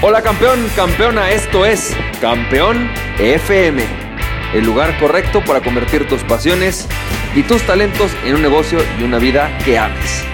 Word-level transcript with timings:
Hola 0.00 0.22
campeón, 0.22 0.64
campeona, 0.76 1.32
esto 1.32 1.66
es 1.66 1.92
Campeón 2.20 2.88
FM, 3.18 3.82
el 4.54 4.64
lugar 4.64 4.96
correcto 5.00 5.42
para 5.44 5.60
convertir 5.60 6.06
tus 6.06 6.22
pasiones 6.22 6.86
y 7.34 7.42
tus 7.42 7.62
talentos 7.62 8.12
en 8.24 8.36
un 8.36 8.42
negocio 8.42 8.78
y 9.00 9.02
una 9.02 9.18
vida 9.18 9.50
que 9.64 9.76
ames. 9.76 10.24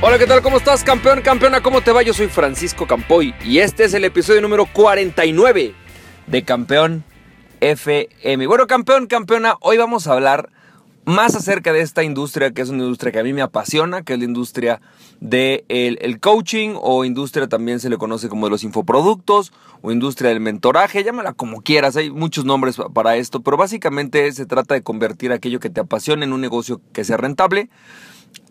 Hola, 0.00 0.18
¿qué 0.18 0.26
tal? 0.26 0.42
¿Cómo 0.42 0.56
estás, 0.56 0.82
campeón, 0.82 1.22
campeona? 1.22 1.62
¿Cómo 1.62 1.82
te 1.82 1.92
va? 1.92 2.02
Yo 2.02 2.12
soy 2.12 2.26
Francisco 2.26 2.84
Campoy 2.88 3.32
y 3.44 3.58
este 3.58 3.84
es 3.84 3.94
el 3.94 4.04
episodio 4.04 4.40
número 4.40 4.66
49 4.66 5.72
de 6.26 6.42
Campeón 6.42 7.04
FM. 7.60 8.48
Bueno, 8.48 8.66
campeón, 8.66 9.06
campeona, 9.06 9.54
hoy 9.60 9.76
vamos 9.76 10.08
a 10.08 10.14
hablar 10.14 10.50
más 11.04 11.34
acerca 11.34 11.72
de 11.72 11.80
esta 11.80 12.02
industria, 12.02 12.52
que 12.52 12.62
es 12.62 12.70
una 12.70 12.82
industria 12.82 13.12
que 13.12 13.18
a 13.18 13.22
mí 13.22 13.32
me 13.32 13.42
apasiona, 13.42 14.02
que 14.02 14.14
es 14.14 14.18
la 14.18 14.24
industria 14.24 14.80
del 15.20 15.64
de 15.68 15.98
el 16.00 16.20
coaching 16.20 16.74
o 16.80 17.04
industria 17.04 17.48
también 17.48 17.80
se 17.80 17.90
le 17.90 17.98
conoce 17.98 18.28
como 18.28 18.46
de 18.46 18.50
los 18.50 18.64
infoproductos 18.64 19.52
o 19.82 19.92
industria 19.92 20.30
del 20.30 20.40
mentoraje, 20.40 21.04
llámala 21.04 21.32
como 21.32 21.62
quieras, 21.62 21.96
hay 21.96 22.10
muchos 22.10 22.44
nombres 22.44 22.76
para 22.94 23.16
esto, 23.16 23.40
pero 23.42 23.56
básicamente 23.56 24.30
se 24.32 24.46
trata 24.46 24.74
de 24.74 24.82
convertir 24.82 25.32
aquello 25.32 25.60
que 25.60 25.70
te 25.70 25.80
apasiona 25.80 26.24
en 26.24 26.32
un 26.32 26.40
negocio 26.40 26.80
que 26.92 27.04
sea 27.04 27.16
rentable 27.16 27.68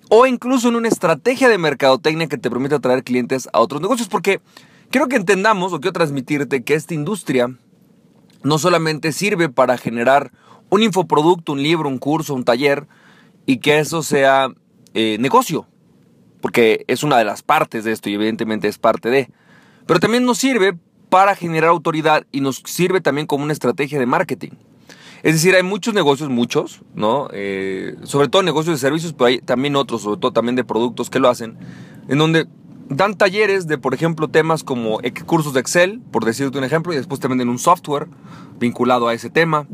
o 0.09 0.27
incluso 0.27 0.69
en 0.69 0.75
una 0.75 0.89
estrategia 0.89 1.49
de 1.49 1.57
mercadotecnia 1.57 2.27
que 2.27 2.37
te 2.37 2.49
permita 2.49 2.75
atraer 2.75 3.03
clientes 3.03 3.49
a 3.51 3.59
otros 3.59 3.81
negocios, 3.81 4.09
porque 4.09 4.41
quiero 4.91 5.07
que 5.07 5.15
entendamos 5.15 5.73
o 5.73 5.79
quiero 5.79 5.93
transmitirte 5.93 6.63
que 6.63 6.75
esta 6.75 6.93
industria 6.93 7.55
no 8.43 8.59
solamente 8.59 9.11
sirve 9.11 9.49
para 9.49 9.77
generar 9.77 10.31
un 10.73 10.81
infoproducto, 10.81 11.53
un 11.53 11.61
libro, 11.61 11.87
un 11.87 11.99
curso, 11.99 12.33
un 12.33 12.43
taller, 12.43 12.87
y 13.45 13.57
que 13.57 13.77
eso 13.77 14.01
sea 14.01 14.49
eh, 14.95 15.17
negocio, 15.19 15.67
porque 16.41 16.83
es 16.87 17.03
una 17.03 17.17
de 17.17 17.25
las 17.25 17.43
partes 17.43 17.83
de 17.83 17.91
esto 17.91 18.09
y 18.09 18.15
evidentemente 18.15 18.67
es 18.67 18.79
parte 18.79 19.11
de. 19.11 19.29
Pero 19.85 19.99
también 19.99 20.25
nos 20.25 20.39
sirve 20.39 20.75
para 21.09 21.35
generar 21.35 21.69
autoridad 21.69 22.25
y 22.31 22.41
nos 22.41 22.63
sirve 22.65 23.01
también 23.01 23.27
como 23.27 23.43
una 23.43 23.53
estrategia 23.53 23.99
de 23.99 24.07
marketing. 24.07 24.51
Es 25.21 25.33
decir, 25.33 25.53
hay 25.53 25.61
muchos 25.61 25.93
negocios, 25.93 26.29
muchos, 26.29 26.81
¿no? 26.95 27.29
Eh, 27.33 27.95
sobre 28.01 28.27
todo 28.27 28.41
negocios 28.41 28.75
de 28.75 28.79
servicios, 28.79 29.13
pero 29.13 29.27
hay 29.27 29.39
también 29.41 29.75
otros, 29.75 30.01
sobre 30.01 30.19
todo 30.19 30.33
también 30.33 30.55
de 30.55 30.63
productos 30.63 31.11
que 31.11 31.19
lo 31.19 31.29
hacen, 31.29 31.55
en 32.07 32.17
donde 32.17 32.47
dan 32.89 33.15
talleres 33.15 33.67
de, 33.67 33.77
por 33.77 33.93
ejemplo, 33.93 34.27
temas 34.27 34.63
como 34.63 34.99
cursos 35.27 35.53
de 35.53 35.59
Excel, 35.59 36.01
por 36.11 36.25
decirte 36.25 36.57
un 36.57 36.63
ejemplo, 36.63 36.93
y 36.93 36.95
después 36.95 37.19
te 37.19 37.27
venden 37.27 37.49
un 37.49 37.59
software 37.59 38.07
vinculado 38.59 39.07
a 39.07 39.13
ese 39.13 39.29
tema. 39.29 39.67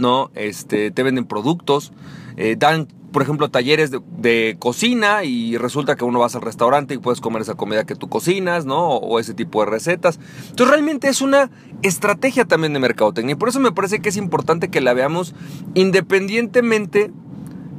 ¿No? 0.00 0.30
Este, 0.34 0.90
te 0.90 1.02
venden 1.02 1.26
productos, 1.26 1.92
eh, 2.36 2.56
dan, 2.58 2.88
por 3.12 3.22
ejemplo, 3.22 3.50
talleres 3.50 3.90
de, 3.90 4.56
cocina 4.58 5.24
y 5.24 5.56
resulta 5.56 5.96
que 5.96 6.04
uno 6.04 6.18
vas 6.18 6.34
al 6.34 6.42
restaurante 6.42 6.94
y 6.94 6.98
puedes 6.98 7.20
comer 7.20 7.42
esa 7.42 7.54
comida 7.54 7.84
que 7.84 7.94
tú 7.94 8.08
cocinas, 8.08 8.66
¿no? 8.66 8.88
O, 8.88 9.18
ese 9.18 9.34
tipo 9.34 9.64
de 9.64 9.70
recetas. 9.70 10.18
Entonces 10.48 10.68
realmente 10.68 11.08
es 11.08 11.20
una 11.20 11.50
estrategia 11.82 12.44
también 12.44 12.72
de 12.72 12.80
mercadotecnia 12.80 13.34
y 13.34 13.36
por 13.36 13.48
eso 13.48 13.60
me 13.60 13.72
parece 13.72 14.00
que 14.00 14.08
es 14.08 14.16
importante 14.16 14.68
que 14.68 14.80
la 14.80 14.94
veamos 14.94 15.34
independientemente 15.74 17.12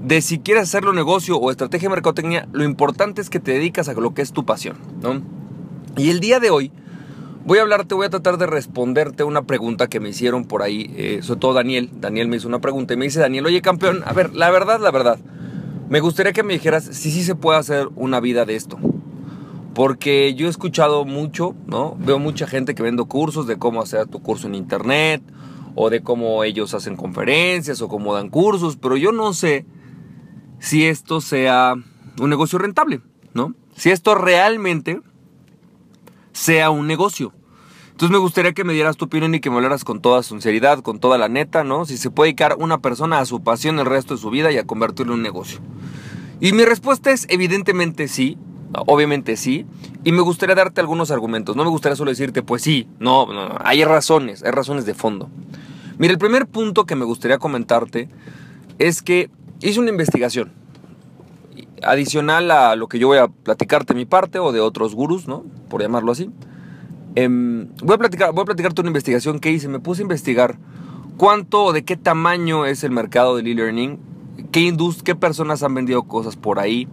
de 0.03 0.22
si 0.22 0.39
quieres 0.39 0.63
hacerlo 0.63 0.94
negocio 0.94 1.38
o 1.38 1.52
estrategia 1.52 1.88
de 1.88 1.95
mercadotecnia, 1.95 2.47
lo 2.52 2.63
importante 2.63 3.22
es 3.22 3.30
que 3.30 3.39
te 3.39 3.52
dedicas 3.52 3.88
a 3.88 3.94
lo 3.94 4.13
que 4.13 4.22
es 4.22 4.31
tu 4.31 4.45
pasión, 4.45 4.78
¿no? 5.02 5.22
Y 5.97 6.09
el 6.09 6.19
día 6.19 6.39
de 6.39 6.50
hoy 6.50 6.72
Voy 7.44 7.58
a 7.58 7.64
hablarte, 7.64 7.95
voy 7.95 8.06
a 8.06 8.09
tratar 8.09 8.38
de 8.38 8.45
responderte 8.45 9.23
una 9.23 9.44
pregunta 9.44 9.88
que 9.88 10.00
me 10.00 10.09
hicieron 10.09 10.45
por 10.45 10.61
ahí, 10.61 10.94
eh, 10.95 11.20
sobre 11.23 11.39
todo 11.39 11.53
Daniel. 11.53 11.89
Daniel 11.94 12.28
me 12.28 12.38
hizo 12.38 12.47
una 12.47 12.61
pregunta 12.61 12.94
y 12.94 12.97
me 12.97 13.06
dice, 13.06 13.20
Daniel, 13.20 13.45
oye 13.47 13.61
campeón, 13.61 14.03
a 14.06 14.14
ver, 14.14 14.34
la 14.36 14.52
verdad, 14.52 14.80
la 14.80 14.92
verdad, 14.92 15.20
me 15.89 16.00
gustaría 16.02 16.34
que 16.34 16.44
me 16.44 16.53
dijeras 16.53 16.84
si 16.84 17.12
sí 17.12 17.23
se 17.23 17.34
puede 17.34 17.58
hacer 17.58 17.89
una 17.95 18.19
vida 18.19 18.45
de 18.45 18.56
esto. 18.56 18.78
Porque 19.73 20.36
yo 20.36 20.47
he 20.47 20.50
escuchado 20.50 21.03
mucho, 21.06 21.56
¿no? 21.66 21.95
Veo 21.97 22.19
mucha 22.19 22.46
gente 22.46 22.75
que 22.75 22.84
vende 22.84 23.03
cursos 23.06 23.47
de 23.47 23.57
cómo 23.57 23.81
hacer 23.81 24.06
tu 24.07 24.22
curso 24.22 24.47
en 24.47 24.53
internet, 24.53 25.24
o 25.74 25.90
de 25.90 26.01
cómo 26.01 26.44
ellos 26.44 26.74
hacen 26.74 26.96
conferencias, 26.96 27.81
o 27.81 27.88
cómo 27.88 28.13
dan 28.13 28.30
cursos, 28.30 28.78
pero 28.78 28.97
yo 28.97 29.12
no 29.12 29.34
sé 29.34 29.66
si 30.59 30.85
esto 30.85 31.22
sea 31.22 31.74
un 32.19 32.30
negocio 32.30 32.59
rentable, 32.59 33.01
¿no? 33.34 33.56
Si 33.75 33.90
esto 33.90 34.13
realmente 34.13 35.01
sea 36.34 36.69
un 36.69 36.88
negocio. 36.88 37.34
Entonces 37.92 38.12
me 38.12 38.18
gustaría 38.18 38.53
que 38.53 38.64
me 38.64 38.74
dieras 38.74 38.97
tu 38.97 39.06
opinión 39.06 39.36
y 39.36 39.40
que 39.40 39.50
me 39.50 39.58
hablaras 39.58 39.84
con 39.84 40.02
toda 40.02 40.24
sinceridad, 40.24 40.80
con 40.80 41.00
toda 41.00 41.18
la 41.18 41.30
neta, 41.30 41.64
¿no? 41.64 41.86
Si 41.86 41.97
se 41.97 42.09
puede 42.09 42.30
dedicar 42.30 42.56
una 42.58 42.80
persona 42.80 43.19
a 43.19 43.25
su 43.25 43.44
pasión 43.44 43.78
el 43.80 43.86
resto 43.86 44.16
de 44.16 44.22
su 44.22 44.30
vida 44.31 44.52
y 44.52 44.58
a 44.58 44.66
convertirlo 44.66 45.14
en 45.14 45.19
un 45.19 45.24
negocio. 45.24 45.59
Y 46.40 46.53
mi 46.53 46.66
respuesta 46.66 47.12
es 47.12 47.28
evidentemente 47.30 48.08
sí, 48.08 48.38
obviamente 48.74 49.38
sí, 49.38 49.68
y 50.03 50.12
me 50.12 50.22
gustaría 50.22 50.56
darte 50.56 50.81
algunos 50.81 51.12
argumentos. 51.12 51.56
No 51.56 51.64
me 51.64 51.69
gustaría 51.69 51.96
solo 51.96 52.09
decirte, 52.09 52.42
pues 52.42 52.63
sí, 52.63 52.88
no, 53.00 53.31
no, 53.31 53.56
hay 53.59 53.84
razones, 53.84 54.42
hay 54.44 54.52
razones 54.52 54.86
de 54.86 54.96
fondo. 54.96 55.30
Mira, 56.00 56.13
el 56.13 56.18
primer 56.18 56.48
punto 56.48 56.86
que 56.86 56.96
me 56.96 57.06
gustaría 57.06 57.38
comentarte 57.38 58.09
es 58.80 59.03
que 59.03 59.30
hice 59.59 59.80
una 59.80 59.92
investigación 59.92 60.60
adicional 61.84 62.52
a 62.52 62.75
lo 62.75 62.88
que 62.88 63.00
yo 63.00 63.08
voy 63.08 63.18
a 63.18 63.28
platicarte 63.28 63.94
de 63.94 64.00
mi 64.00 64.06
parte 64.06 64.40
o 64.40 64.52
de 64.52 64.59
otros 64.59 64.96
gurús, 64.96 65.28
¿no? 65.28 65.44
Por 65.69 65.81
llamarlo 65.81 66.12
así. 66.12 66.30
Em, 67.16 67.69
voy, 67.84 67.96
a 67.96 67.97
platicar, 67.97 68.34
voy 68.34 68.44
a 68.44 68.46
platicarte 68.46 68.81
una 68.81 68.90
investigación 68.90 69.40
que 69.40 69.52
hice. 69.52 69.68
Me 69.68 69.80
puse 69.80 70.02
a 70.02 70.03
investigar 70.03 70.58
cuánto 71.18 71.74
de 71.74 71.84
qué 71.84 71.97
tamaño 71.97 72.66
es 72.66 72.84
el 72.84 72.92
mercado 72.92 73.36
del 73.36 73.47
e-learning, 73.47 74.00
qué, 74.52 74.75
qué 75.03 75.16
personas 75.16 75.64
han 75.64 75.74
vendido 75.74 76.03
cosas 76.03 76.36
por 76.36 76.59
ahí. 76.59 76.88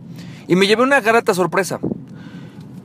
Y 0.46 0.56
me 0.56 0.66
llevé 0.66 0.82
una 0.82 1.00
grata 1.00 1.34
sorpresa. 1.34 1.80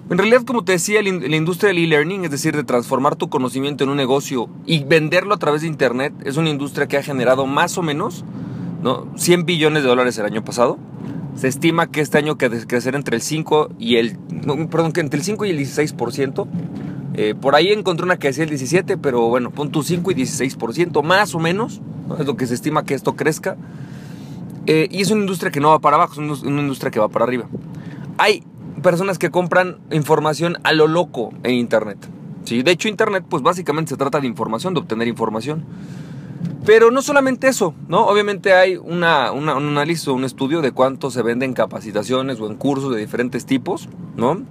En 0.09 0.17
realidad, 0.17 0.43
como 0.45 0.63
te 0.63 0.73
decía, 0.73 1.01
la 1.01 1.35
industria 1.35 1.69
del 1.69 1.79
e-learning, 1.79 2.25
es 2.25 2.31
decir, 2.31 2.55
de 2.55 2.63
transformar 2.63 3.15
tu 3.15 3.29
conocimiento 3.29 3.83
en 3.83 3.89
un 3.89 3.97
negocio 3.97 4.49
y 4.65 4.83
venderlo 4.83 5.33
a 5.33 5.37
través 5.37 5.61
de 5.61 5.67
Internet, 5.67 6.13
es 6.25 6.37
una 6.37 6.49
industria 6.49 6.87
que 6.87 6.97
ha 6.97 7.03
generado 7.03 7.45
más 7.45 7.77
o 7.77 7.81
menos 7.81 8.25
¿no? 8.83 9.07
100 9.15 9.45
billones 9.45 9.81
de 9.81 9.89
dólares 9.89 10.17
el 10.19 10.25
año 10.25 10.43
pasado. 10.43 10.77
Se 11.35 11.47
estima 11.47 11.87
que 11.87 12.01
este 12.01 12.17
año 12.17 12.37
que 12.37 12.49
crecer 12.65 12.95
entre 12.95 13.15
el 13.15 13.21
5 13.21 13.71
y 13.79 13.95
el 13.95 14.17
perdón, 14.69 14.91
que 14.91 15.01
entre 15.01 15.17
el 15.17 15.25
5 15.25 15.45
y 15.45 15.49
el 15.49 15.59
16%. 15.59 16.47
Eh, 17.15 17.35
por 17.39 17.55
ahí 17.55 17.71
encontré 17.71 18.05
una 18.05 18.17
que 18.17 18.27
decía 18.27 18.43
el 18.43 18.49
17, 18.49 18.97
pero 18.97 19.27
bueno, 19.27 19.51
pon 19.51 19.71
tu 19.71 19.83
5 19.83 20.11
y 20.11 20.15
16%, 20.15 21.03
más 21.03 21.35
o 21.35 21.39
menos, 21.39 21.79
es 22.19 22.25
lo 22.25 22.35
que 22.35 22.47
se 22.47 22.55
estima 22.55 22.85
que 22.85 22.95
esto 22.95 23.15
crezca. 23.15 23.55
Eh, 24.65 24.87
y 24.89 25.01
es 25.01 25.11
una 25.11 25.21
industria 25.21 25.51
que 25.51 25.59
no 25.59 25.69
va 25.69 25.79
para 25.79 25.97
abajo, 25.97 26.21
es 26.21 26.43
una 26.43 26.61
industria 26.61 26.89
que 26.91 26.99
va 26.99 27.09
para 27.09 27.25
arriba. 27.25 27.47
Hay 28.17 28.43
personas 28.81 29.19
que 29.19 29.29
compran 29.29 29.77
información 29.91 30.57
a 30.63 30.73
lo 30.73 30.87
loco 30.87 31.33
en 31.43 31.55
Internet. 31.55 31.97
¿sí? 32.45 32.63
De 32.63 32.71
hecho, 32.71 32.87
Internet, 32.87 33.25
pues 33.27 33.43
básicamente 33.43 33.89
se 33.89 33.97
trata 33.97 34.19
de 34.19 34.27
información, 34.27 34.73
de 34.73 34.79
obtener 34.79 35.07
información. 35.07 35.65
Pero 36.65 36.91
no 36.91 37.01
solamente 37.01 37.47
eso, 37.47 37.73
¿no? 37.87 38.05
Obviamente 38.05 38.53
hay 38.53 38.77
una, 38.77 39.31
un 39.33 39.49
análisis 39.49 40.07
o 40.07 40.13
un 40.13 40.23
estudio 40.23 40.61
de 40.61 40.71
cuánto 40.71 41.11
se 41.11 41.21
venden 41.21 41.53
capacitaciones 41.53 42.39
o 42.39 42.47
en 42.47 42.55
cursos 42.55 42.93
de 42.93 43.01
diferentes 43.01 43.45
tipos, 43.45 43.89
¿no? 44.15 44.41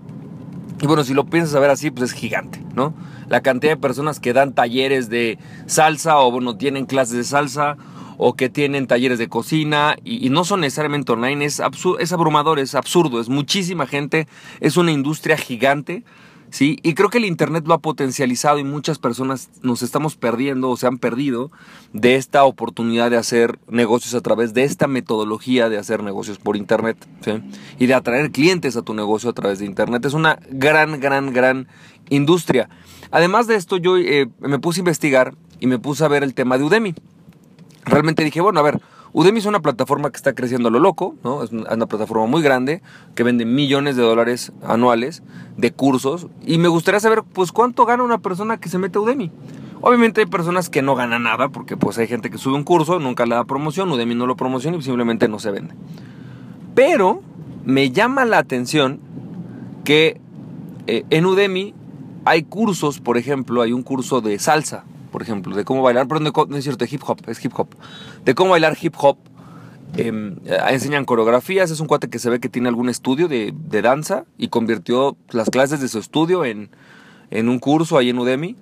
Y 0.83 0.87
bueno, 0.87 1.05
si 1.05 1.15
lo 1.15 1.25
piensas 1.25 1.55
a 1.55 1.61
ver 1.61 1.71
así, 1.71 1.91
pues 1.91 2.11
es 2.11 2.17
gigante, 2.19 2.63
¿no? 2.75 2.93
La 3.29 3.41
cantidad 3.41 3.73
de 3.73 3.77
personas 3.79 4.21
que 4.21 4.35
dan 4.35 4.53
talleres 4.53 5.09
de 5.09 5.39
salsa 5.67 6.19
o, 6.19 6.31
bueno, 6.31 6.57
tienen 6.57 6.85
clases 6.85 7.17
de 7.17 7.25
salsa 7.25 7.79
o 8.19 8.35
que 8.35 8.51
tienen 8.51 8.87
talleres 8.87 9.19
de 9.19 9.29
cocina 9.29 9.97
y, 10.05 10.29
no 10.29 10.45
son 10.45 10.61
necesariamente 10.61 11.13
online, 11.13 11.47
es 11.47 11.61
abrumador, 11.61 12.59
es 12.59 12.75
absurdo, 12.75 13.21
es 13.21 13.31
muchísima 13.31 13.87
gente, 13.87 14.29
es 14.61 14.77
una 14.77 14.93
industria 14.93 15.39
gigante 15.39 16.05
¿sí? 16.53 16.79
Y 16.83 16.95
creo 16.95 17.09
que 17.09 17.19
el 17.19 17.25
Internet 17.25 17.65
lo 17.67 17.75
ha 17.75 17.79
potencializado 17.79 18.59
y 18.59 18.65
muchas 18.65 18.99
personas 18.99 19.51
nos 19.63 19.83
estamos 19.83 20.17
perdiendo 20.17 20.71
o 20.71 20.77
se 20.77 20.87
han 20.87 20.99
perdido 20.99 21.51
de 21.93 22.15
esta 22.15 22.45
oportunidad 22.45 23.11
de 23.11 23.17
hacer 23.17 23.59
negocios 23.69 24.15
a 24.15 24.21
través 24.21 24.55
de 24.55 24.65
esta 24.65 24.87
metodología 24.87 25.69
de 25.69 25.79
hacer 25.79 26.03
negocios 26.03 26.39
por 26.39 26.57
Internet, 26.57 26.97
¿sí? 27.25 27.33
Y 27.79 27.87
de 27.87 27.95
atraer 27.95 28.31
clientes 28.31 28.77
a 28.77 28.83
tu 28.83 28.95
negocio 28.95 29.31
a 29.31 29.33
través 29.33 29.59
de 29.59 29.65
Internet. 29.65 30.05
Es 30.05 30.15
una 30.15 30.39
gran, 30.51 31.01
gran, 31.01 31.33
gran 31.33 31.69
industria. 32.11 32.69
Además 33.11 33.47
de 33.47 33.57
esto, 33.57 33.79
yo 33.79 33.97
eh, 33.97 34.29
me 34.39 34.59
puse 34.59 34.81
a 34.81 34.83
investigar 34.83 35.35
y 35.59 35.67
me 35.67 35.79
puse 35.79 36.05
a 36.05 36.09
ver 36.09 36.23
el 36.23 36.35
tema 36.35 36.59
de 36.59 36.65
Udemy. 36.65 36.95
Realmente 37.85 38.25
dije, 38.25 38.41
bueno, 38.41 38.61
a 38.61 38.63
ver, 38.63 38.81
Udemy 39.15 39.41
es 39.41 39.47
una 39.47 39.61
plataforma 39.61 40.11
que 40.11 40.17
está 40.17 40.33
creciendo 40.33 40.69
a 40.69 40.71
lo 40.71 40.81
loco, 40.81 41.15
¿no? 41.23 41.43
Es 41.43 41.53
una 41.53 41.87
plataforma 41.87 42.27
muy 42.27 42.41
grande 42.41 42.81
que 43.15 43.23
vende 43.23 43.45
millones 43.45 43.95
de 43.97 44.03
dólares 44.03 44.53
anuales 44.63 45.23
de 45.59 45.71
cursos 45.71 46.29
y 46.47 46.57
me 46.57 46.69
gustaría 46.69 46.99
saber 46.99 47.23
pues 47.23 47.53
cuánto 47.53 47.85
gana 47.85 48.03
una 48.05 48.19
persona 48.19 48.57
que 48.59 48.71
se 48.71 48.79
mete 48.79 48.99
a 48.99 49.03
Udemy. 49.03 49.31
Obviamente 49.83 50.23
hay 50.23 50.27
personas 50.27 50.71
que 50.71 50.81
no 50.81 50.95
ganan 50.95 51.25
nada 51.25 51.51
porque 51.51 51.77
pues 51.77 51.99
hay 51.99 52.07
gente 52.07 52.31
que 52.31 52.39
sube 52.39 52.55
un 52.55 52.65
curso, 52.65 53.01
nunca 53.01 53.27
le 53.27 53.35
da 53.35 53.45
promoción, 53.45 53.91
Udemy 53.91 54.15
no 54.15 54.27
lo 54.27 54.37
promociona 54.37 54.79
y 54.79 54.83
simplemente 54.83 55.29
no 55.29 55.39
se 55.39 55.51
vende. 55.51 55.75
Pero 56.75 57.21
me 57.65 57.91
llama 57.91 58.25
la 58.25 58.39
atención 58.39 59.01
que 59.85 60.21
eh, 60.87 61.05
en 61.11 61.27
Udemy 61.27 61.75
hay 62.25 62.45
cursos, 62.45 63.01
por 63.01 63.19
ejemplo, 63.19 63.61
hay 63.61 63.73
un 63.73 63.83
curso 63.83 64.23
de 64.23 64.39
salsa, 64.39 64.85
por 65.23 65.29
ejemplo, 65.29 65.55
de 65.55 65.65
cómo 65.65 65.83
bailar, 65.83 66.09
perdón, 66.09 66.33
no 66.49 66.57
es 66.57 66.65
cierto, 66.65 66.85
de 66.85 66.91
hip 66.93 67.03
hop, 67.07 67.19
es 67.29 67.45
hip 67.45 67.53
hop, 67.57 67.69
de 68.25 68.35
cómo 68.35 68.51
bailar 68.51 68.77
hip 68.81 68.95
hop. 68.99 69.19
Em, 69.97 70.37
enseñan 70.69 71.05
coreografías, 71.05 71.71
es 71.71 71.79
un 71.79 71.87
cuate 71.87 72.09
que 72.09 72.19
se 72.19 72.29
ve 72.29 72.41
que 72.41 72.49
tiene 72.49 72.69
algún 72.69 72.89
estudio 72.89 73.29
de, 73.29 73.55
danza 73.83 74.25
y 74.37 74.49
convirtió 74.49 75.17
las 75.31 75.49
clases 75.49 75.81
de 75.81 75.87
su 75.87 76.01
estudio 76.01 76.45
en, 76.45 76.71
en 77.31 77.49
un 77.49 77.61
curso 77.61 77.99
ahí 77.99 78.11
en 78.11 78.19
Udemy. 78.19 78.57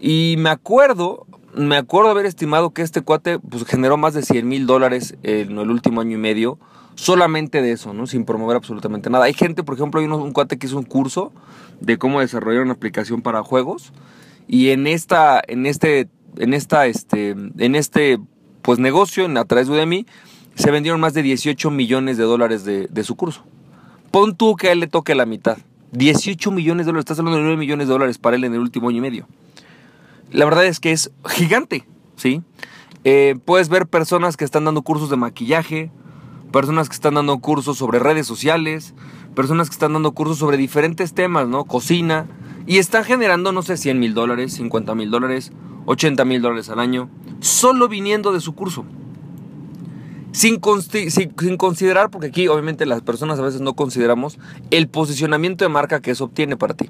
Y 0.00 0.34
me 0.38 0.50
acuerdo, 0.50 1.28
me 1.54 1.76
acuerdo 1.76 2.10
haber 2.10 2.26
estimado 2.26 2.70
que 2.70 2.82
este 2.82 3.02
cuate 3.02 3.38
pues, 3.38 3.64
generó 3.64 3.96
más 3.96 4.14
de 4.14 4.22
100 4.22 4.48
mil 4.48 4.66
dólares 4.66 5.14
en 5.22 5.58
el 5.58 5.70
último 5.70 6.00
año 6.00 6.16
y 6.16 6.20
medio 6.20 6.58
solamente 6.96 7.62
de 7.62 7.70
eso, 7.70 7.94
¿no? 7.94 8.08
Sin 8.08 8.24
promover 8.24 8.56
absolutamente 8.56 9.10
nada. 9.10 9.26
Hay 9.26 9.34
gente, 9.34 9.62
por 9.62 9.76
ejemplo, 9.76 10.00
hay 10.00 10.06
un, 10.08 10.32
cuate 10.32 10.58
que 10.58 10.66
hizo 10.66 10.76
un 10.76 10.84
curso 10.84 11.32
de 11.80 11.98
cómo 11.98 12.18
desarrollar 12.18 12.62
una 12.62 12.72
aplicación 12.72 13.22
para 13.22 13.44
juegos 13.44 13.92
y 14.52 14.70
en 14.70 14.88
esta, 14.88 15.40
en 15.46 15.64
este, 15.64 16.08
en 16.36 16.54
esta, 16.54 16.86
este, 16.86 17.30
en 17.30 17.74
este, 17.76 18.18
pues 18.62 18.80
negocio, 18.80 19.28
a 19.38 19.44
través 19.44 19.68
de 19.68 19.74
Udemy, 19.74 20.06
se 20.56 20.72
vendieron 20.72 21.00
más 21.00 21.14
de 21.14 21.22
18 21.22 21.70
millones 21.70 22.16
de 22.16 22.24
dólares 22.24 22.64
de, 22.64 22.88
de 22.88 23.04
su 23.04 23.14
curso. 23.14 23.44
Pon 24.10 24.34
tú 24.34 24.56
que 24.56 24.66
a 24.66 24.72
él 24.72 24.80
le 24.80 24.88
toque 24.88 25.14
la 25.14 25.24
mitad. 25.24 25.58
18 25.92 26.50
millones 26.50 26.84
de 26.84 26.90
dólares, 26.90 27.02
estás 27.02 27.20
hablando 27.20 27.38
de 27.38 27.44
9 27.44 27.58
millones 27.58 27.86
de 27.86 27.92
dólares 27.92 28.18
para 28.18 28.34
él 28.34 28.42
en 28.42 28.54
el 28.54 28.58
último 28.58 28.88
año 28.88 28.98
y 28.98 29.02
medio. 29.02 29.28
La 30.32 30.46
verdad 30.46 30.66
es 30.66 30.80
que 30.80 30.90
es 30.90 31.12
gigante, 31.28 31.86
¿sí? 32.16 32.42
Eh, 33.04 33.36
puedes 33.44 33.68
ver 33.68 33.86
personas 33.86 34.36
que 34.36 34.44
están 34.44 34.64
dando 34.64 34.82
cursos 34.82 35.10
de 35.10 35.16
maquillaje, 35.16 35.92
personas 36.50 36.88
que 36.88 36.96
están 36.96 37.14
dando 37.14 37.38
cursos 37.38 37.78
sobre 37.78 38.00
redes 38.00 38.26
sociales, 38.26 38.94
personas 39.36 39.68
que 39.70 39.74
están 39.74 39.92
dando 39.92 40.10
cursos 40.10 40.38
sobre 40.38 40.56
diferentes 40.56 41.14
temas, 41.14 41.46
¿no? 41.46 41.66
Cocina, 41.66 42.26
y 42.66 42.78
están 42.78 43.04
generando, 43.04 43.52
no 43.52 43.62
sé, 43.62 43.76
100 43.76 43.98
mil 43.98 44.14
dólares, 44.14 44.54
50 44.54 44.94
mil 44.94 45.10
dólares, 45.10 45.52
80 45.86 46.24
mil 46.24 46.42
dólares 46.42 46.68
al 46.68 46.78
año, 46.78 47.08
solo 47.40 47.88
viniendo 47.88 48.32
de 48.32 48.40
su 48.40 48.54
curso. 48.54 48.84
Sin, 50.32 50.60
sin, 51.10 51.56
considerar, 51.56 52.10
porque 52.10 52.28
aquí 52.28 52.46
obviamente 52.46 52.86
las 52.86 53.02
personas 53.02 53.40
a 53.40 53.42
veces 53.42 53.60
no 53.60 53.74
consideramos 53.74 54.38
el 54.70 54.88
posicionamiento 54.88 55.64
de 55.64 55.70
marca 55.70 56.00
que 56.00 56.12
eso 56.12 56.24
obtiene 56.24 56.56
para 56.56 56.74
ti. 56.74 56.88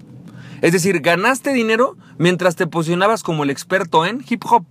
Es 0.61 0.73
decir, 0.73 1.01
ganaste 1.01 1.55
dinero 1.55 1.97
mientras 2.19 2.55
te 2.55 2.67
posicionabas 2.67 3.23
como 3.23 3.45
el 3.45 3.51
experto 3.51 4.05
en 4.05 4.23
hip 4.29 4.45
hop, 4.45 4.67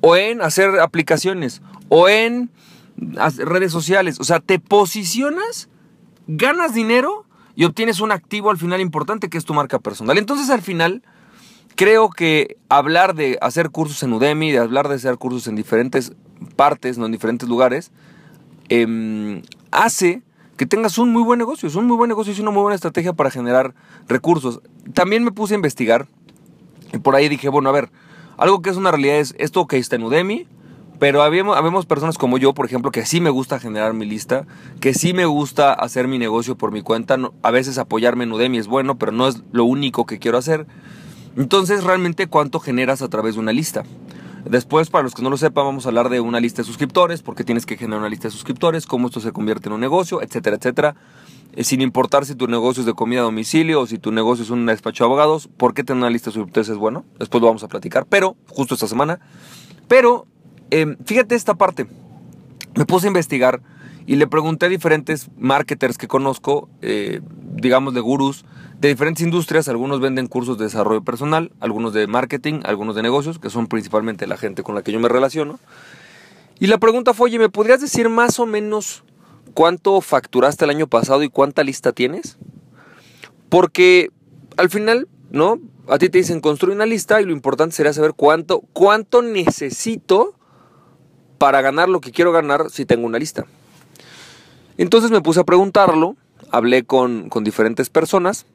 o 0.00 0.16
en 0.16 0.40
hacer 0.40 0.80
aplicaciones, 0.80 1.60
o 1.88 2.08
en 2.08 2.50
redes 2.96 3.72
sociales. 3.72 4.18
O 4.20 4.24
sea, 4.24 4.40
te 4.40 4.58
posicionas, 4.58 5.68
ganas 6.26 6.72
dinero 6.72 7.26
y 7.54 7.64
obtienes 7.64 8.00
un 8.00 8.12
activo 8.12 8.50
al 8.50 8.58
final 8.58 8.80
importante 8.80 9.28
que 9.28 9.38
es 9.38 9.44
tu 9.44 9.54
marca 9.54 9.78
personal. 9.78 10.18
Entonces 10.18 10.50
al 10.50 10.62
final 10.62 11.02
creo 11.74 12.10
que 12.10 12.56
hablar 12.68 13.14
de 13.14 13.38
hacer 13.40 13.70
cursos 13.70 14.02
en 14.02 14.12
Udemy, 14.12 14.52
de 14.52 14.58
hablar 14.58 14.88
de 14.88 14.96
hacer 14.96 15.16
cursos 15.18 15.46
en 15.46 15.56
diferentes 15.56 16.12
partes, 16.56 16.98
no 16.98 17.06
en 17.06 17.12
diferentes 17.12 17.48
lugares, 17.48 17.90
em, 18.68 19.42
hace 19.70 20.22
que 20.56 20.66
tengas 20.66 20.98
un 20.98 21.12
muy 21.12 21.22
buen 21.22 21.38
negocio. 21.38 21.68
Es 21.68 21.74
un 21.74 21.86
muy 21.86 21.96
buen 21.96 22.08
negocio, 22.08 22.32
es 22.32 22.38
una 22.38 22.50
muy 22.50 22.62
buena 22.62 22.74
estrategia 22.74 23.12
para 23.12 23.30
generar 23.30 23.74
recursos. 24.08 24.60
También 24.94 25.24
me 25.24 25.32
puse 25.32 25.54
a 25.54 25.56
investigar 25.56 26.06
y 26.92 26.98
por 26.98 27.16
ahí 27.16 27.28
dije, 27.28 27.48
bueno, 27.48 27.68
a 27.68 27.72
ver, 27.72 27.90
algo 28.36 28.62
que 28.62 28.70
es 28.70 28.76
una 28.76 28.90
realidad 28.90 29.16
es 29.16 29.34
esto 29.38 29.66
que 29.66 29.78
está 29.78 29.96
en 29.96 30.04
Udemy, 30.04 30.46
pero 31.02 31.24
habemos, 31.24 31.84
personas 31.84 32.16
como 32.16 32.38
yo, 32.38 32.54
por 32.54 32.64
ejemplo, 32.64 32.92
que 32.92 33.04
sí 33.04 33.20
me 33.20 33.28
gusta 33.28 33.58
generar 33.58 33.92
mi 33.92 34.06
lista, 34.06 34.46
que 34.78 34.94
sí 34.94 35.14
me 35.14 35.24
gusta 35.24 35.72
hacer 35.72 36.06
mi 36.06 36.16
negocio 36.16 36.56
por 36.56 36.70
mi 36.70 36.80
cuenta. 36.82 37.16
a 37.42 37.50
veces 37.50 37.78
apoyarme 37.78 38.22
en 38.22 38.30
Udemy 38.30 38.58
es 38.58 38.68
bueno, 38.68 38.98
pero 38.98 39.10
no 39.10 39.26
es 39.26 39.42
lo 39.50 39.64
único 39.64 40.06
que 40.06 40.20
quiero 40.20 40.38
hacer. 40.38 40.64
Entonces, 41.36 41.82
realmente, 41.82 42.28
¿cuánto 42.28 42.60
generas 42.60 43.02
a 43.02 43.08
través 43.08 43.34
de 43.34 43.40
una 43.40 43.52
lista? 43.52 43.82
Después, 44.48 44.90
para 44.90 45.02
los 45.02 45.12
que 45.12 45.22
no 45.22 45.30
lo 45.30 45.36
sepan, 45.36 45.64
vamos 45.64 45.86
a 45.86 45.88
hablar 45.88 46.08
de 46.08 46.20
una 46.20 46.38
lista 46.38 46.62
de 46.62 46.66
suscriptores, 46.66 47.20
porque 47.20 47.42
tienes 47.42 47.66
que 47.66 47.76
generar 47.76 47.98
una 47.98 48.08
lista 48.08 48.28
de 48.28 48.32
suscriptores, 48.32 48.86
cómo 48.86 49.08
esto 49.08 49.18
se 49.18 49.32
convierte 49.32 49.68
en 49.68 49.72
un 49.72 49.80
negocio, 49.80 50.22
etcétera, 50.22 50.54
etcétera. 50.54 50.94
Eh, 51.54 51.64
sin 51.64 51.80
importar 51.80 52.26
si 52.26 52.36
tu 52.36 52.46
negocio 52.46 52.82
es 52.82 52.86
de 52.86 52.94
comida 52.94 53.22
a 53.22 53.24
domicilio 53.24 53.80
o 53.80 53.86
si 53.88 53.98
tu 53.98 54.12
negocio 54.12 54.44
es 54.44 54.50
un 54.50 54.66
despacho 54.66 55.02
de 55.02 55.06
abogados, 55.08 55.48
¿por 55.48 55.74
qué 55.74 55.82
tener 55.82 56.00
una 56.00 56.10
lista 56.10 56.30
de 56.30 56.34
suscriptores 56.34 56.68
es 56.68 56.76
bueno? 56.76 57.04
Después 57.18 57.40
lo 57.40 57.48
vamos 57.48 57.64
a 57.64 57.68
platicar, 57.68 58.06
pero 58.08 58.36
justo 58.46 58.74
esta 58.74 58.86
semana. 58.86 59.18
Pero 59.88 60.28
Em, 60.72 60.96
fíjate 61.04 61.34
esta 61.34 61.52
parte. 61.52 61.86
Me 62.74 62.86
puse 62.86 63.06
a 63.06 63.08
investigar 63.08 63.60
y 64.06 64.16
le 64.16 64.26
pregunté 64.26 64.64
a 64.64 64.68
diferentes 64.70 65.28
marketers 65.36 65.98
que 65.98 66.08
conozco, 66.08 66.70
eh, 66.80 67.20
digamos 67.56 67.92
de 67.92 68.00
gurús, 68.00 68.46
de 68.80 68.88
diferentes 68.88 69.22
industrias. 69.22 69.68
Algunos 69.68 70.00
venden 70.00 70.28
cursos 70.28 70.56
de 70.56 70.64
desarrollo 70.64 71.04
personal, 71.04 71.52
algunos 71.60 71.92
de 71.92 72.06
marketing, 72.06 72.60
algunos 72.64 72.96
de 72.96 73.02
negocios, 73.02 73.38
que 73.38 73.50
son 73.50 73.66
principalmente 73.66 74.26
la 74.26 74.38
gente 74.38 74.62
con 74.62 74.74
la 74.74 74.80
que 74.80 74.92
yo 74.92 74.98
me 74.98 75.10
relaciono. 75.10 75.60
Y 76.58 76.68
la 76.68 76.78
pregunta 76.78 77.12
fue, 77.12 77.26
oye, 77.26 77.38
¿me 77.38 77.50
podrías 77.50 77.82
decir 77.82 78.08
más 78.08 78.38
o 78.38 78.46
menos 78.46 79.04
cuánto 79.52 80.00
facturaste 80.00 80.64
el 80.64 80.70
año 80.70 80.86
pasado 80.86 81.22
y 81.22 81.28
cuánta 81.28 81.64
lista 81.64 81.92
tienes? 81.92 82.38
Porque 83.50 84.08
al 84.56 84.70
final, 84.70 85.06
¿no? 85.30 85.60
A 85.86 85.98
ti 85.98 86.08
te 86.08 86.16
dicen 86.16 86.40
construye 86.40 86.74
una 86.74 86.86
lista 86.86 87.20
y 87.20 87.26
lo 87.26 87.32
importante 87.32 87.76
sería 87.76 87.92
saber 87.92 88.14
cuánto, 88.14 88.62
cuánto 88.72 89.20
necesito 89.20 90.34
para 91.42 91.60
ganar 91.60 91.88
lo 91.88 92.00
que 92.00 92.12
quiero 92.12 92.30
ganar 92.30 92.70
si 92.70 92.86
tengo 92.86 93.04
una 93.04 93.18
lista. 93.18 93.46
Entonces 94.78 95.10
me 95.10 95.22
puse 95.22 95.40
a 95.40 95.44
preguntarlo, 95.44 96.14
hablé 96.52 96.84
con, 96.84 97.30
diferentes 97.42 97.90
personas, 97.90 98.46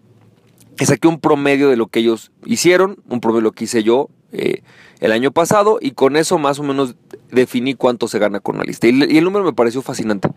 saqué 0.80 1.10
un 1.10 1.20
promedio 1.20 1.68
de 1.68 1.76
lo 1.76 1.88
que 1.88 2.00
ellos 2.00 2.32
hicieron, 2.46 2.96
un 3.10 3.20
promedio 3.20 3.42
de 3.42 3.44
lo 3.44 3.52
que 3.52 3.66
hice 3.66 3.84
yo 3.84 4.08
eh, 4.32 4.62
el 5.02 5.12
año 5.12 5.32
pasado, 5.32 5.80
y 5.82 5.92
con 5.92 6.16
eso 6.16 6.38
más 6.38 6.60
o 6.60 6.64
menos 6.64 6.96
definí 7.30 7.74
cuánto 7.74 8.08
se 8.08 8.20
gana 8.20 8.40
con 8.40 8.56
una 8.56 8.64
lista. 8.64 8.88
Y, 8.88 9.18
el 9.18 9.24
número 9.26 9.44
me 9.44 9.52
pareció 9.52 9.82
fascinante. 9.82 10.30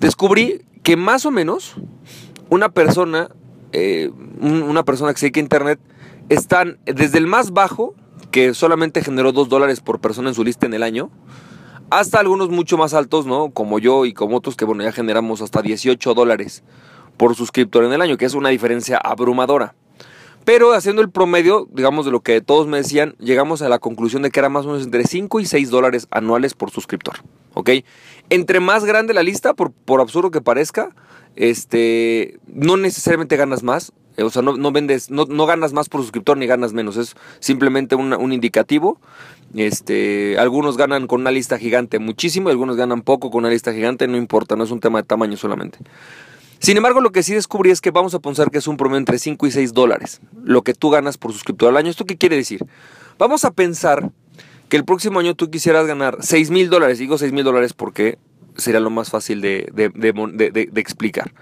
Descubrí 0.00 0.62
que 0.82 0.96
más 0.96 1.24
o 1.24 1.30
menos 1.30 1.76
una 2.48 2.70
persona, 2.70 3.28
eh, 3.70 4.10
una 4.40 4.82
persona 4.82 5.12
que 5.12 5.20
se 5.20 5.26
dedica 5.26 5.38
a 5.38 5.44
internet, 5.44 5.80
están 6.30 6.80
desde 6.84 7.18
el 7.18 7.28
más 7.28 7.52
bajo, 7.52 7.94
que 8.32 8.54
solamente 8.54 9.04
generó 9.04 9.30
2 9.30 9.48
dólares 9.48 9.78
por 9.78 10.00
persona 10.00 10.30
en 10.30 10.34
su 10.34 10.42
lista 10.42 10.66
en 10.66 10.74
el 10.74 10.82
año, 10.82 11.12
hasta 11.90 12.20
algunos 12.20 12.50
mucho 12.50 12.78
más 12.78 12.94
altos, 12.94 13.26
¿no? 13.26 13.50
Como 13.50 13.78
yo 13.78 14.06
y 14.06 14.12
como 14.12 14.36
otros 14.36 14.56
que, 14.56 14.64
bueno, 14.64 14.82
ya 14.82 14.92
generamos 14.92 15.42
hasta 15.42 15.62
18 15.62 16.14
dólares 16.14 16.62
por 17.16 17.34
suscriptor 17.34 17.84
en 17.84 17.92
el 17.92 18.00
año, 18.00 18.16
que 18.16 18.24
es 18.24 18.34
una 18.34 18.48
diferencia 18.48 18.96
abrumadora. 18.96 19.74
Pero 20.44 20.72
haciendo 20.72 21.02
el 21.02 21.10
promedio, 21.10 21.68
digamos, 21.70 22.06
de 22.06 22.12
lo 22.12 22.20
que 22.20 22.40
todos 22.40 22.66
me 22.66 22.78
decían, 22.78 23.14
llegamos 23.18 23.60
a 23.60 23.68
la 23.68 23.78
conclusión 23.78 24.22
de 24.22 24.30
que 24.30 24.40
era 24.40 24.48
más 24.48 24.64
o 24.64 24.68
menos 24.68 24.84
entre 24.84 25.04
5 25.04 25.40
y 25.40 25.44
6 25.44 25.70
dólares 25.70 26.08
anuales 26.10 26.54
por 26.54 26.70
suscriptor. 26.70 27.16
¿Ok? 27.52 27.70
Entre 28.30 28.60
más 28.60 28.84
grande 28.84 29.12
la 29.12 29.22
lista, 29.22 29.54
por, 29.54 29.72
por 29.72 30.00
absurdo 30.00 30.30
que 30.30 30.40
parezca, 30.40 30.94
este, 31.36 32.38
no 32.46 32.76
necesariamente 32.76 33.36
ganas 33.36 33.62
más. 33.62 33.92
Eh, 34.16 34.22
o 34.22 34.30
sea, 34.30 34.42
no, 34.42 34.72
vendes, 34.72 35.10
no, 35.10 35.26
ganas 35.46 35.72
más 35.72 35.88
por 35.88 36.00
suscriptor 36.00 36.36
ni 36.36 36.46
ganas 36.46 36.72
menos. 36.72 36.96
Es 36.96 37.14
simplemente 37.38 37.94
un 37.94 38.32
indicativo. 38.32 38.98
Este, 39.54 40.38
algunos 40.38 40.76
ganan 40.76 41.06
con 41.06 41.22
una 41.22 41.30
lista 41.30 41.58
gigante 41.58 41.98
muchísimo, 41.98 42.48
y 42.48 42.52
algunos 42.52 42.76
ganan 42.76 43.02
poco 43.02 43.30
con 43.30 43.40
una 43.40 43.50
lista 43.50 43.72
gigante, 43.72 44.06
no 44.06 44.16
importa, 44.16 44.56
no 44.56 44.64
es 44.64 44.70
un 44.70 44.80
tema 44.80 45.00
de 45.00 45.08
tamaño 45.08 45.36
solamente. 45.36 45.78
Sin 46.60 46.76
embargo, 46.76 47.00
lo 47.00 47.10
que 47.10 47.22
sí 47.22 47.34
descubrí 47.34 47.70
es 47.70 47.80
que 47.80 47.90
vamos 47.90 48.14
a 48.14 48.20
pensar 48.20 48.50
que 48.50 48.58
es 48.58 48.68
un 48.68 48.76
promedio 48.76 48.98
entre 48.98 49.18
5 49.18 49.46
y 49.46 49.50
6 49.50 49.72
dólares, 49.72 50.20
lo 50.44 50.62
que 50.62 50.74
tú 50.74 50.90
ganas 50.90 51.16
por 51.16 51.32
suscriptor 51.32 51.70
al 51.70 51.76
año. 51.78 51.90
¿Esto 51.90 52.04
qué 52.04 52.16
quiere 52.16 52.36
decir? 52.36 52.64
Vamos 53.18 53.44
a 53.44 53.50
pensar 53.50 54.10
que 54.68 54.76
el 54.76 54.84
próximo 54.84 55.18
año 55.18 55.34
tú 55.34 55.50
quisieras 55.50 55.86
ganar 55.86 56.18
6 56.20 56.50
mil 56.50 56.68
dólares. 56.68 56.98
Digo 56.98 57.18
6 57.18 57.32
mil 57.32 57.44
dólares 57.44 57.72
porque 57.72 58.18
sería 58.56 58.78
lo 58.78 58.90
más 58.90 59.10
fácil 59.10 59.40
de, 59.40 59.68
de, 59.72 60.70
explicar. 60.76 61.32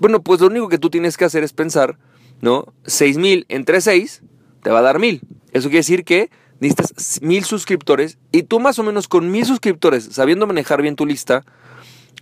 Bueno, 0.00 0.20
pues 0.20 0.40
lo 0.40 0.48
único 0.48 0.68
que 0.68 0.78
tú 0.78 0.90
tienes 0.90 1.16
que 1.16 1.24
hacer 1.24 1.44
es 1.44 1.52
pensar, 1.52 1.96
¿no? 2.44 2.74
6 2.84 3.16
mil 3.16 3.46
entre 3.48 3.80
6 3.80 4.22
te 4.62 4.70
va 4.70 4.80
a 4.80 4.82
dar 4.82 4.98
mil. 4.98 5.22
Eso 5.52 5.68
quiere 5.68 5.78
decir 5.78 6.04
que 6.04 6.30
necesitas 6.60 7.22
mil 7.22 7.42
suscriptores 7.42 8.18
y 8.32 8.42
tú 8.42 8.60
más 8.60 8.78
o 8.78 8.82
menos 8.82 9.08
con 9.08 9.30
mil 9.30 9.46
suscriptores, 9.46 10.04
sabiendo 10.12 10.46
manejar 10.46 10.82
bien 10.82 10.94
tu 10.94 11.06
lista, 11.06 11.42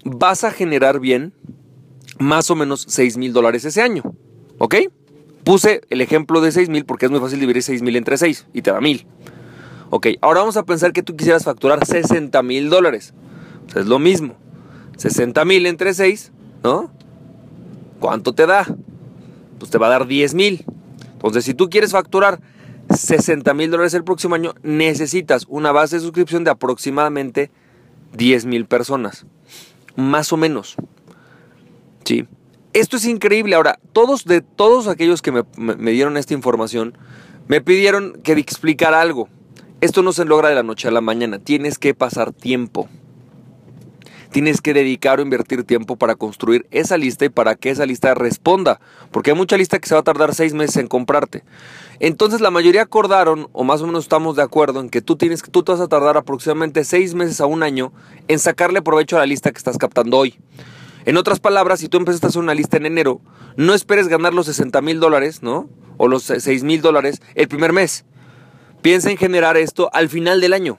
vas 0.05 0.45
a 0.45 0.53
generar 0.53 1.01
bien 1.01 1.35
más 2.21 2.51
o 2.51 2.55
menos 2.55 2.87
6 2.89 3.17
mil 3.17 3.33
dólares 3.33 3.65
ese 3.65 3.83
año. 3.83 4.03
¿Ok? 4.59 4.77
Puse 5.43 5.81
el 5.91 6.01
ejemplo 6.01 6.41
de 6.41 6.53
6 6.53 6.69
mil 6.69 6.85
porque 6.85 7.07
es 7.07 7.11
muy 7.11 7.19
fácil 7.19 7.41
dividir 7.41 7.65
6 7.65 7.83
mil 7.83 7.97
entre 7.97 8.17
6 8.17 8.47
y 8.55 8.63
te 8.63 8.71
da 8.71 8.81
mil. 8.81 9.07
Ok, 9.91 10.07
ahora 10.21 10.41
vamos 10.41 10.57
a 10.57 10.63
pensar 10.63 10.93
que 10.93 11.03
tú 11.03 11.17
quisieras 11.17 11.43
facturar 11.43 11.85
60 11.85 12.41
mil 12.45 12.71
dólares. 12.71 13.13
es 13.75 13.87
lo 13.87 13.99
mismo. 13.99 14.37
60 14.99 15.45
mil 15.45 15.67
entre 15.67 15.95
6, 15.95 16.31
¿no? 16.63 16.93
¿Cuánto 17.99 18.35
te 18.35 18.47
da? 18.47 18.67
Pues 19.63 19.71
te 19.71 19.79
va 19.79 19.87
a 19.87 19.91
dar 19.91 20.09
10 20.09 20.35
mil. 20.35 20.65
Entonces, 21.13 21.45
si 21.45 21.55
tú 21.55 21.71
quieres 21.71 21.93
facturar 21.93 22.41
60 22.93 23.55
mil 23.55 23.71
dólares 23.71 23.95
el 23.95 24.03
próximo 24.03 24.35
año, 24.35 24.55
necesitas 24.65 25.47
una 25.49 25.71
base 25.71 25.95
de 25.95 26.03
suscripción 26.03 26.43
de 26.43 26.51
aproximadamente 26.51 27.53
10 28.17 28.47
mil 28.47 28.67
personas. 28.67 29.25
Más 29.95 30.33
o 30.33 30.37
menos. 30.37 30.75
Sí. 32.03 32.27
Esto 32.73 32.97
es 32.97 33.07
increíble. 33.07 33.55
Ahora, 33.55 33.79
todos 33.93 34.25
de 34.25 34.41
todos 34.41 34.89
aquellos 34.89 35.23
que 35.23 35.31
me, 35.31 35.93
dieron 35.93 36.17
esta 36.17 36.35
información, 36.35 36.99
me 37.47 37.61
pidieron 37.61 38.21
que 38.25 38.33
explicara 38.33 39.01
algo. 39.01 39.29
Esto 39.81 40.03
no 40.03 40.13
se 40.13 40.25
logra 40.25 40.49
de 40.49 40.57
la 40.57 40.65
noche 40.65 40.89
a 40.89 40.91
la 40.91 41.01
mañana. 41.01 41.39
Tienes 41.39 41.79
que 41.79 41.95
pasar 41.95 42.33
tiempo. 42.33 42.89
Tienes 44.33 44.61
que 44.61 44.75
dedicar 44.75 45.21
o 45.21 45.23
invertir 45.23 45.63
tiempo 45.63 45.97
para 45.97 46.17
construir 46.17 46.67
esa 46.71 46.97
lista 46.97 47.27
y 47.27 47.29
para 47.29 47.55
que 47.55 47.71
esa 47.71 47.87
lista 47.87 48.15
responda. 48.15 48.81
Porque 49.11 49.31
hay 49.31 49.37
mucha 49.37 49.57
lista 49.57 49.79
que 49.79 49.89
se 49.89 49.95
va 49.95 50.01
a 50.01 50.05
tardar 50.05 50.35
seis 50.35 50.55
meses 50.55 50.79
en 50.79 50.89
comprarte. 50.89 51.45
Entonces 52.01 52.41
la 52.41 52.51
mayoría 52.51 52.83
acordaron, 52.83 53.49
o 53.53 53.63
más 53.63 53.83
o 53.83 53.87
menos 53.87 54.05
estamos 54.05 54.35
de 54.35 54.43
acuerdo, 54.43 54.81
en 54.81 54.89
que 54.89 55.03
tú 55.03 55.17
tienes 55.17 55.43
tú 55.43 55.63
te 55.63 55.73
vas 55.73 55.81
a 55.81 55.89
tardar 55.89 56.17
aproximadamente 56.17 56.83
seis 56.85 57.15
meses 57.15 57.41
a 57.41 57.47
un 57.47 57.63
año 57.63 57.93
en 58.27 58.39
sacarle 58.39 58.83
provecho 58.83 59.17
a 59.17 59.21
la 59.21 59.27
lista 59.27 59.53
que 59.53 59.59
estás 59.59 59.79
captando 59.79 60.19
hoy. 60.19 60.39
En 61.05 61.17
otras 61.17 61.39
palabras, 61.39 61.81
si 61.81 61.89
tú 61.89 61.99
empezaste 61.99 62.27
a 62.27 62.29
hacer 62.31 62.43
una 62.43 62.55
lista 62.55 62.77
en 62.79 62.87
enero, 62.87 63.21
no 63.57 63.75
esperes 63.75 64.09
ganar 64.09 64.33
los 64.33 64.47
60 64.47 64.81
mil 64.81 64.99
dólares, 64.99 65.43
¿no? 65.43 65.69
O 65.99 66.09
los 66.09 66.23
6 66.23 66.65
mil 66.65 66.81
dólares 66.81 67.21
el 67.35 67.49
primer 67.49 67.73
mes. 67.73 68.05
Piensa 68.81 69.11
en 69.11 69.17
generar 69.17 69.57
esto 69.57 69.91
al 69.93 70.09
final 70.09 70.41
del 70.41 70.55
año. 70.55 70.79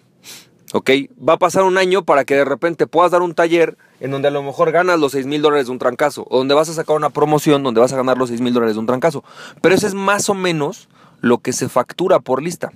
¿Ok? 0.76 0.90
Va 1.28 1.34
a 1.34 1.38
pasar 1.38 1.64
un 1.64 1.78
año 1.78 2.04
para 2.04 2.26
que 2.26 2.34
de 2.34 2.46
repente 2.46 2.88
puedas 2.88 3.12
dar 3.12 3.22
un 3.22 3.36
taller 3.36 3.78
en 4.00 4.10
donde 4.10 4.28
a 4.28 4.32
lo 4.32 4.42
mejor 4.42 4.72
ganas 4.72 5.00
los 5.00 5.12
6 5.12 5.28
mil 5.28 5.40
dólares 5.40 5.68
de 5.68 5.72
un 5.72 5.78
trancazo. 5.78 6.26
O 6.32 6.40
donde 6.40 6.56
vas 6.56 6.68
a 6.68 6.74
sacar 6.74 6.96
una 6.96 7.12
promoción 7.12 7.62
donde 7.62 7.80
vas 7.80 7.94
a 7.94 7.96
ganar 7.96 8.18
los 8.18 8.30
6 8.30 8.42
mil 8.42 8.56
dólares 8.56 8.76
de 8.76 8.80
un 8.80 8.88
trancazo. 8.88 9.24
Pero 9.62 9.76
eso 9.76 9.86
es 9.86 9.94
más 9.94 10.30
o 10.30 10.34
menos 10.34 10.90
lo 11.22 11.38
que 11.38 11.54
se 11.54 11.70
factura 11.70 12.20
por 12.20 12.42
lista. 12.42 12.72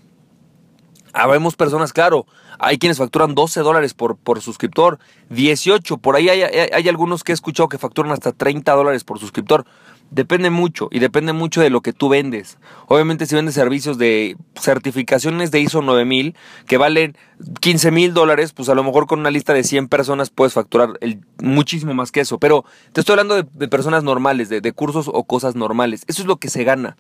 Habemos 1.18 1.56
personas, 1.56 1.94
claro, 1.94 2.26
hay 2.60 2.78
quienes 2.78 2.98
facturan 2.98 3.36
12 3.36 3.62
dólares 3.62 3.94
por, 3.94 4.18
por 4.18 4.42
suscriptor, 4.42 5.00
18, 5.30 5.98
por 5.98 6.16
ahí 6.16 6.30
hay, 6.30 6.42
hay, 6.42 6.88
algunos 6.88 7.24
que 7.24 7.32
he 7.32 7.36
escuchado 7.36 7.70
que 7.70 7.78
facturan 7.78 8.12
hasta 8.12 8.32
30 8.32 8.72
dólares 8.74 9.04
por 9.04 9.20
suscriptor. 9.20 9.66
Depende 10.10 10.50
mucho 10.50 10.88
y 10.90 11.00
depende 11.00 11.34
mucho 11.34 11.60
de 11.60 11.70
lo 11.70 11.82
que 11.82 11.92
tú 11.92 12.08
vendes. 12.08 12.60
Obviamente 12.88 13.26
si 13.26 13.36
vendes 13.36 13.56
servicios 13.56 13.98
de 13.98 14.38
certificaciones 14.56 15.52
de 15.52 15.60
ISO 15.60 15.82
9000 15.82 16.34
que 16.66 16.78
valen 16.78 17.18
15 17.60 17.92
mil 17.92 18.14
dólares, 18.14 18.54
pues 18.54 18.70
a 18.70 18.76
lo 18.76 18.86
mejor 18.86 19.06
con 19.06 19.20
una 19.20 19.32
lista 19.32 19.54
de 19.54 19.66
100 19.66 19.90
personas 19.90 20.30
puedes 20.30 20.54
facturar 20.54 20.98
el, 21.02 21.20
muchísimo 21.40 21.94
más 21.94 22.14
que 22.14 22.22
eso. 22.22 22.40
Pero 22.40 22.64
te 22.94 23.02
estoy 23.02 23.14
hablando 23.14 23.36
de, 23.36 23.68
personas 23.68 24.04
normales, 24.04 24.48
de, 24.48 24.62
de 24.62 24.72
cursos 24.72 25.10
o 25.12 25.26
cosas 25.26 25.56
normales. 25.56 26.06
Eso 26.08 26.22
es 26.22 26.28
lo 26.28 26.38
que 26.38 26.50
se 26.50 26.64
gana. 26.64 26.96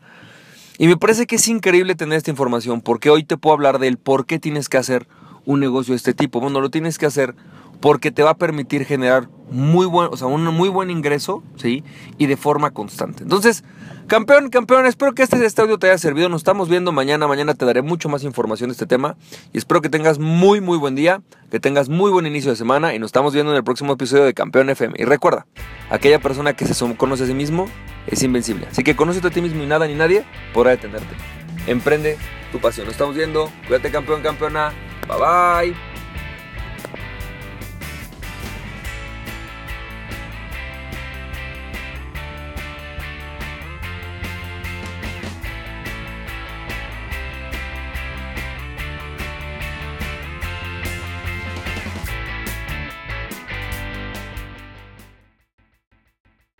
Y 0.77 0.87
me 0.87 0.97
parece 0.97 1.25
que 1.25 1.37
es 1.37 1.47
increíble 1.47 1.95
tener 1.95 2.17
esta 2.17 2.29
información 2.29 2.81
porque 2.81 3.09
hoy 3.09 3.23
te 3.23 3.37
puedo 3.37 3.53
hablar 3.53 3.79
del 3.79 3.97
por 3.97 4.25
qué 4.25 4.37
tienes 4.37 4.69
que 4.69 4.77
hacer 4.77 5.07
un 5.45 5.59
negocio 5.59 5.93
de 5.93 5.97
este 5.97 6.13
tipo. 6.13 6.39
Bueno, 6.39 6.61
lo 6.61 6.69
tienes 6.69 6.99
que 6.99 7.07
hacer 7.07 7.35
porque 7.79 8.11
te 8.11 8.23
va 8.23 8.31
a 8.31 8.37
permitir 8.37 8.85
generar 8.85 9.29
muy 9.49 9.85
buen, 9.85 10.09
o 10.11 10.17
sea, 10.17 10.27
un 10.27 10.43
muy 10.45 10.69
buen 10.69 10.89
ingreso, 10.89 11.43
¿sí? 11.55 11.83
Y 12.17 12.25
de 12.25 12.37
forma 12.37 12.71
constante. 12.71 13.23
Entonces, 13.23 13.63
campeón, 14.07 14.49
campeón, 14.49 14.85
espero 14.85 15.13
que 15.13 15.23
este, 15.23 15.43
este 15.45 15.61
audio 15.61 15.77
te 15.77 15.87
haya 15.87 15.97
servido. 15.97 16.27
Nos 16.29 16.41
estamos 16.41 16.69
viendo 16.69 16.91
mañana. 16.91 17.27
Mañana 17.27 17.53
te 17.53 17.65
daré 17.65 17.81
mucho 17.81 18.09
más 18.09 18.23
información 18.23 18.69
de 18.69 18.73
este 18.73 18.85
tema. 18.85 19.15
Y 19.53 19.57
espero 19.57 19.81
que 19.81 19.89
tengas 19.89 20.19
muy, 20.19 20.59
muy 20.59 20.77
buen 20.77 20.95
día, 20.95 21.21
que 21.49 21.59
tengas 21.59 21.87
muy 21.87 22.11
buen 22.11 22.25
inicio 22.25 22.51
de 22.51 22.57
semana. 22.57 22.93
Y 22.93 22.99
nos 22.99 23.09
estamos 23.09 23.33
viendo 23.33 23.51
en 23.51 23.57
el 23.57 23.63
próximo 23.63 23.93
episodio 23.93 24.25
de 24.25 24.33
Campeón 24.33 24.69
FM. 24.69 24.95
Y 24.97 25.05
recuerda, 25.05 25.45
aquella 25.89 26.19
persona 26.19 26.53
que 26.53 26.65
se 26.65 26.95
conoce 26.95 27.23
a 27.23 27.27
sí 27.27 27.33
mismo 27.33 27.67
es 28.07 28.23
invencible. 28.23 28.67
Así 28.69 28.83
que 28.83 28.95
conócete 28.95 29.27
a 29.27 29.31
ti 29.31 29.41
mismo 29.41 29.63
y 29.63 29.65
nada 29.65 29.87
ni 29.87 29.95
nadie 29.95 30.25
podrá 30.53 30.71
detenerte. 30.71 31.15
Emprende 31.67 32.17
tu 32.51 32.59
pasión. 32.59 32.85
Nos 32.85 32.95
estamos 32.95 33.15
viendo. 33.15 33.49
Cuídate, 33.67 33.91
campeón, 33.91 34.21
campeona. 34.21 34.73
Bye 35.07 35.17
bye. 35.71 35.96